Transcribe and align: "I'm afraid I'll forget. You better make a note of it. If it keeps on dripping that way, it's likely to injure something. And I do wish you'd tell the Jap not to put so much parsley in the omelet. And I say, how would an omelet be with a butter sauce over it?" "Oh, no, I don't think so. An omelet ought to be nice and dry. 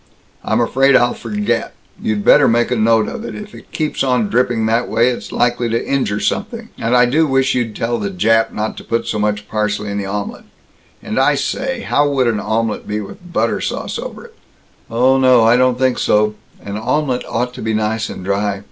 "I'm 0.43 0.59
afraid 0.59 0.95
I'll 0.95 1.13
forget. 1.13 1.75
You 2.01 2.15
better 2.15 2.47
make 2.47 2.71
a 2.71 2.75
note 2.75 3.07
of 3.07 3.23
it. 3.23 3.35
If 3.35 3.53
it 3.53 3.71
keeps 3.71 4.03
on 4.03 4.29
dripping 4.31 4.65
that 4.65 4.89
way, 4.89 5.09
it's 5.09 5.31
likely 5.31 5.69
to 5.69 5.87
injure 5.87 6.19
something. 6.19 6.69
And 6.79 6.97
I 6.97 7.05
do 7.05 7.27
wish 7.27 7.53
you'd 7.53 7.75
tell 7.75 7.99
the 7.99 8.09
Jap 8.09 8.51
not 8.51 8.77
to 8.77 8.83
put 8.83 9.05
so 9.05 9.19
much 9.19 9.47
parsley 9.47 9.91
in 9.91 9.99
the 9.99 10.07
omelet. 10.07 10.45
And 11.03 11.19
I 11.19 11.35
say, 11.35 11.81
how 11.81 12.09
would 12.09 12.25
an 12.25 12.39
omelet 12.39 12.87
be 12.87 12.99
with 12.99 13.21
a 13.21 13.27
butter 13.27 13.61
sauce 13.61 13.99
over 13.99 14.25
it?" 14.25 14.33
"Oh, 14.89 15.19
no, 15.19 15.43
I 15.43 15.55
don't 15.55 15.77
think 15.77 15.99
so. 15.99 16.33
An 16.59 16.77
omelet 16.77 17.23
ought 17.29 17.53
to 17.53 17.61
be 17.61 17.75
nice 17.75 18.09
and 18.09 18.25
dry. 18.25 18.59